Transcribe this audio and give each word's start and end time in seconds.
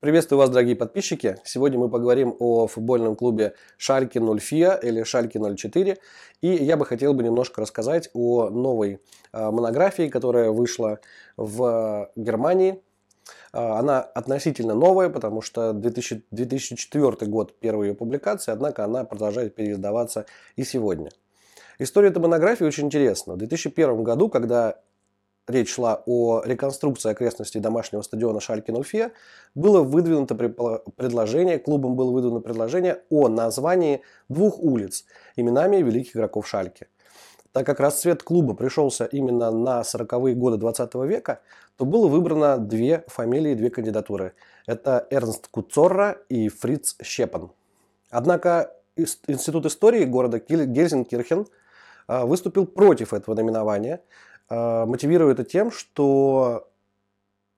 Приветствую 0.00 0.38
вас, 0.38 0.48
дорогие 0.48 0.76
подписчики. 0.76 1.38
Сегодня 1.42 1.76
мы 1.76 1.90
поговорим 1.90 2.36
о 2.38 2.68
футбольном 2.68 3.16
клубе 3.16 3.54
Шальке 3.76 4.20
04 4.20 4.78
или 4.84 5.02
Шальке 5.02 5.40
04. 5.40 5.98
И 6.40 6.46
я 6.46 6.76
бы 6.76 6.86
хотел 6.86 7.14
бы 7.14 7.24
немножко 7.24 7.60
рассказать 7.60 8.08
о 8.14 8.48
новой 8.48 9.00
а, 9.32 9.50
монографии, 9.50 10.08
которая 10.08 10.52
вышла 10.52 11.00
в 11.36 12.12
Германии. 12.14 12.80
А, 13.52 13.80
она 13.80 14.00
относительно 14.00 14.76
новая, 14.76 15.08
потому 15.08 15.42
что 15.42 15.72
2000, 15.72 16.26
2004 16.30 17.28
год 17.28 17.58
первой 17.58 17.88
ее 17.88 17.94
публикации, 17.94 18.52
однако 18.52 18.84
она 18.84 19.02
продолжает 19.02 19.56
переиздаваться 19.56 20.26
и 20.54 20.62
сегодня. 20.62 21.10
История 21.80 22.10
этой 22.10 22.22
монографии 22.22 22.62
очень 22.62 22.84
интересна. 22.86 23.34
В 23.34 23.38
2001 23.38 24.04
году, 24.04 24.28
когда 24.28 24.76
речь 25.48 25.72
шла 25.74 26.02
о 26.06 26.42
реконструкции 26.44 27.10
окрестностей 27.10 27.60
домашнего 27.60 28.02
стадиона 28.02 28.40
Шальки 28.40 28.70
04, 28.70 29.12
было 29.54 29.82
выдвинуто 29.82 30.34
предложение, 30.34 31.58
клубом 31.58 31.96
было 31.96 32.12
выдвинуто 32.12 32.40
предложение 32.40 33.02
о 33.10 33.28
названии 33.28 34.02
двух 34.28 34.58
улиц 34.58 35.04
именами 35.36 35.78
великих 35.78 36.16
игроков 36.16 36.46
Шальки. 36.46 36.86
Так 37.52 37.66
как 37.66 37.80
расцвет 37.80 38.22
клуба 38.22 38.54
пришелся 38.54 39.04
именно 39.06 39.50
на 39.50 39.80
40-е 39.80 40.34
годы 40.34 40.58
20 40.58 40.94
века, 41.06 41.40
то 41.76 41.84
было 41.84 42.06
выбрано 42.06 42.58
две 42.58 43.04
фамилии, 43.08 43.54
две 43.54 43.70
кандидатуры. 43.70 44.34
Это 44.66 45.06
Эрнст 45.10 45.48
Куцорра 45.48 46.18
и 46.28 46.48
Фриц 46.48 46.96
Щепан. 47.02 47.50
Однако 48.10 48.74
Институт 48.96 49.64
истории 49.66 50.04
города 50.04 50.40
Гельзенкирхен 50.40 51.46
а, 52.08 52.26
выступил 52.26 52.66
против 52.66 53.14
этого 53.14 53.34
наименования, 53.36 54.00
а, 54.00 54.02
мотивирую 54.50 55.30
это 55.32 55.44
тем, 55.44 55.70
что 55.70 56.68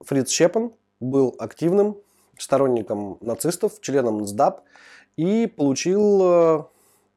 Фриц 0.04 0.30
Щепан 0.30 0.72
был 0.98 1.34
активным 1.38 1.96
сторонником 2.38 3.18
нацистов, 3.20 3.80
членом 3.80 4.22
НСДАП 4.22 4.62
и 5.16 5.46
получил, 5.46 6.20
э, 6.22 6.64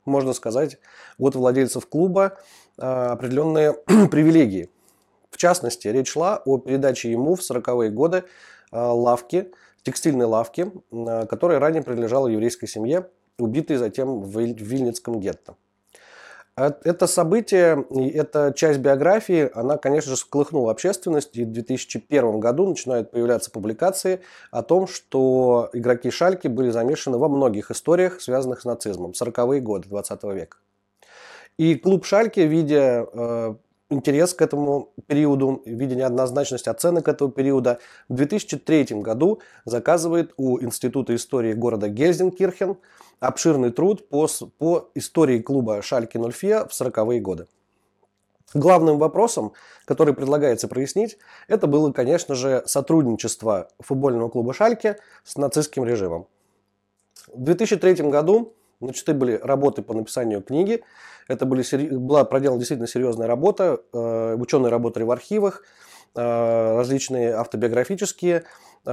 можно 0.06 0.34
сказать, 0.34 0.78
от 1.18 1.36
владельцев 1.36 1.88
клуба 1.88 2.38
э, 2.78 2.82
определенные 2.82 3.74
привилегии. 4.12 4.70
В 5.30 5.38
частности, 5.38 5.88
речь 5.88 6.10
шла 6.10 6.42
о 6.46 6.58
передаче 6.58 7.12
ему 7.12 7.36
в 7.36 7.40
40-е 7.40 7.90
годы 7.90 8.24
э, 8.72 8.78
лавки, 8.78 9.52
текстильной 9.84 10.26
лавки, 10.26 10.72
которая 11.30 11.60
ранее 11.60 11.84
принадлежала 11.84 12.28
еврейской 12.28 12.68
семье, 12.68 13.10
убитой 13.38 13.76
затем 13.78 14.22
в 14.22 14.40
Вильницком 14.40 15.20
гетто. 15.20 15.56
Это 16.56 17.08
событие, 17.08 17.84
эта 18.14 18.54
часть 18.56 18.78
биографии, 18.78 19.50
она, 19.56 19.78
конечно 19.78 20.12
же, 20.12 20.18
сколыхнула 20.18 20.72
общественность. 20.72 21.36
И 21.36 21.46
в 21.46 21.52
2001 21.52 22.40
году 22.40 22.68
начинают 22.68 23.10
появляться 23.10 23.50
публикации 23.50 24.22
о 24.52 24.62
том, 24.62 24.86
что 24.86 25.70
игроки 25.74 26.12
Шальки 26.12 26.48
были 26.48 26.70
замешаны 26.70 27.18
во 27.18 27.28
многих 27.28 27.72
историях, 27.72 28.22
связанных 28.22 28.62
с 28.62 28.66
нацизмом. 28.66 29.12
40-е 29.12 29.62
годы 29.62 29.90
20 29.90 30.24
века. 30.26 30.58
И 31.58 31.76
клуб 31.76 32.06
Шальки, 32.06 32.42
видя 32.42 33.08
э, 33.12 33.56
интерес 33.94 34.34
к 34.34 34.42
этому 34.42 34.90
периоду, 35.08 35.62
видя 35.66 35.96
неоднозначность 35.96 36.68
оценок 36.68 37.08
этого 37.08 37.32
периода, 37.32 37.80
в 38.10 38.16
2003 38.16 39.02
году 39.02 39.40
заказывает 39.66 40.34
у 40.38 40.62
Института 40.62 41.16
истории 41.16 41.54
города 41.54 41.88
Гельзенкирхен 41.88 42.78
обширный 43.20 43.72
труд 43.72 44.10
по, 44.10 44.28
по 44.58 44.90
истории 44.96 45.40
клуба 45.40 45.82
Шальки 45.82 46.18
04 46.18 46.66
в 46.66 46.72
40-е 46.72 47.22
годы. 47.22 47.48
Главным 48.54 49.00
вопросом, 49.00 49.54
который 49.86 50.14
предлагается 50.14 50.68
прояснить, 50.68 51.18
это 51.48 51.66
было, 51.66 51.92
конечно 51.92 52.36
же, 52.36 52.64
сотрудничество 52.66 53.70
футбольного 53.80 54.30
клуба 54.30 54.54
Шальки 54.54 54.98
с 55.24 55.38
нацистским 55.38 55.86
режимом. 55.86 56.28
В 57.28 57.42
2003 57.44 58.10
году 58.10 58.54
начаты 58.84 59.14
были 59.14 59.40
работы 59.42 59.82
по 59.82 59.94
написанию 59.94 60.42
книги. 60.42 60.84
Это 61.28 61.46
были, 61.46 61.64
была 61.96 62.26
проделана 62.26 62.60
действительно 62.60 62.88
серьезная 62.88 63.28
работа. 63.28 63.82
Э, 63.94 64.36
ученые 64.36 64.70
работали 64.70 65.04
в 65.04 65.12
архивах, 65.12 65.64
э, 66.16 66.22
различные 66.78 67.34
автобиографические 67.34 68.44
э, 68.86 68.92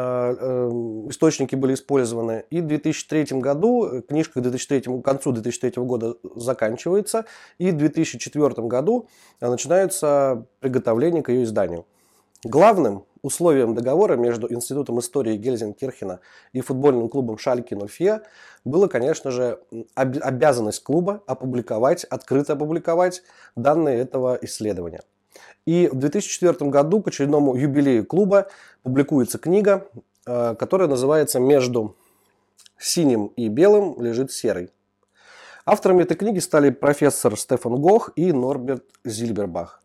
источники 1.09 1.57
были 1.57 1.75
использованы. 1.75 2.45
И 2.51 2.61
в 2.61 2.67
2003 2.67 3.41
году, 3.41 4.03
книжка 4.09 4.41
к, 4.41 4.43
2003, 4.43 5.01
к 5.01 5.03
концу 5.03 5.33
2003 5.33 5.83
года 5.83 6.15
заканчивается, 6.37 7.25
и 7.59 7.71
в 7.71 7.77
2004 7.77 8.67
году 8.69 9.09
начинается 9.41 10.47
приготовление 10.61 11.23
к 11.23 11.31
ее 11.31 11.45
изданию. 11.45 11.87
Главным 12.45 13.05
условием 13.21 13.75
договора 13.75 14.17
между 14.17 14.51
Институтом 14.51 14.99
истории 14.99 15.37
Гельзенкирхена 15.37 16.21
и 16.55 16.63
футбольным 16.63 17.11
клубом 17.11 17.37
Шальки 17.37 17.77
04 17.77 18.23
было, 18.65 18.89
конечно 18.89 19.31
же, 19.31 19.61
обязанность 19.95 20.83
клуба 20.83 21.23
опубликовать, 21.27 22.05
открыто 22.05 22.55
опубликовать 22.55 23.23
данные 23.57 24.01
этого 24.01 24.39
исследования. 24.41 25.03
И 25.67 25.89
в 25.93 25.97
2004 25.97 26.71
году 26.71 27.03
к 27.03 27.09
очередному 27.09 27.55
юбилею 27.57 28.07
клуба 28.07 28.49
публикуется 28.83 29.39
книга, 29.39 29.87
э, 30.27 30.55
которая 30.59 30.89
называется 30.89 31.41
«Между 31.41 31.95
синим 32.79 33.27
и 33.37 33.49
белым 33.49 34.01
лежит 34.01 34.33
серый». 34.33 34.71
Авторами 35.67 36.05
этой 36.05 36.17
книги 36.17 36.39
стали 36.39 36.71
профессор 36.71 37.39
Стефан 37.39 37.77
Гох 37.77 38.11
и 38.17 38.33
Норберт 38.33 38.85
Зильбербах. 39.05 39.83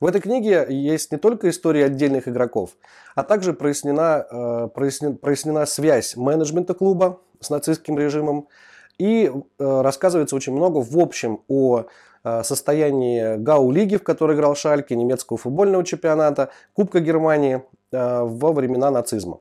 В 0.00 0.06
этой 0.06 0.22
книге 0.22 0.66
есть 0.70 1.12
не 1.12 1.18
только 1.18 1.50
история 1.50 1.84
отдельных 1.84 2.26
игроков, 2.26 2.70
а 3.14 3.22
также 3.22 3.52
прояснена, 3.52 4.26
э, 4.30 4.68
прояснена, 4.72 5.66
связь 5.66 6.16
менеджмента 6.16 6.72
клуба 6.72 7.20
с 7.38 7.50
нацистским 7.50 7.98
режимом 7.98 8.48
и 8.98 9.30
э, 9.30 9.80
рассказывается 9.82 10.36
очень 10.36 10.54
много 10.54 10.78
в 10.78 10.98
общем 10.98 11.42
о 11.48 11.84
э, 12.24 12.42
состоянии 12.42 13.36
Гау-лиги, 13.36 13.96
в 13.96 14.02
которой 14.02 14.36
играл 14.36 14.54
Шальке, 14.54 14.96
немецкого 14.96 15.36
футбольного 15.36 15.84
чемпионата, 15.84 16.48
Кубка 16.72 17.00
Германии 17.00 17.62
во 17.92 18.52
времена 18.52 18.90
нацизма. 18.92 19.40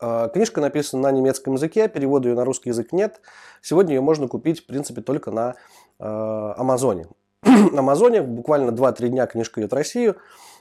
Книжка 0.00 0.60
написана 0.60 1.04
на 1.04 1.12
немецком 1.12 1.54
языке, 1.54 1.88
перевода 1.88 2.28
ее 2.28 2.34
на 2.34 2.44
русский 2.44 2.70
язык 2.70 2.92
нет. 2.92 3.20
Сегодня 3.62 3.94
ее 3.94 4.00
можно 4.00 4.26
купить, 4.26 4.60
в 4.60 4.66
принципе, 4.66 5.00
только 5.00 5.30
на 5.30 5.54
Амазоне. 6.00 7.06
Амазоне. 7.76 8.22
Буквально 8.22 8.70
2-3 8.70 9.08
дня 9.08 9.26
книжка 9.26 9.60
идет 9.60 9.72
в 9.72 9.74
Россию. 9.74 10.16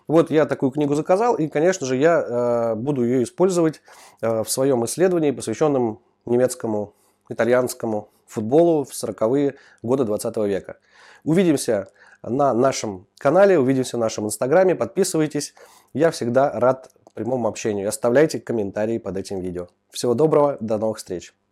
Вот 0.08 0.32
я 0.32 0.46
такую 0.46 0.72
книгу 0.72 0.96
заказал, 0.96 1.36
и, 1.36 1.48
конечно 1.48 1.86
же, 1.86 1.98
я 1.98 2.22
э, 2.22 2.76
буду 2.76 3.04
ее 3.04 3.24
использовать 3.24 3.82
э, 4.22 4.44
в 4.44 4.50
своем 4.50 4.86
исследовании, 4.86 5.32
посвященном 5.32 6.00
немецкому, 6.26 6.94
итальянскому 7.28 8.10
футболу 8.26 8.86
в 8.86 8.92
40-е 8.92 9.56
годы 9.82 10.06
20 10.06 10.38
века. 10.38 10.78
Увидимся 11.26 11.90
на 12.24 12.54
нашем 12.54 13.06
канале, 13.18 13.60
увидимся 13.60 13.98
в 13.98 14.00
нашем 14.00 14.26
инстаграме, 14.26 14.76
подписывайтесь. 14.76 15.54
Я 15.94 16.12
всегда 16.12 16.52
рад 16.58 16.90
прямому 17.14 17.48
общению. 17.50 17.90
Оставляйте 17.90 18.40
комментарии 18.40 19.00
под 19.00 19.18
этим 19.18 19.42
видео. 19.42 19.68
Всего 19.90 20.14
доброго, 20.14 20.58
до 20.62 20.78
новых 20.78 20.98
встреч. 21.00 21.34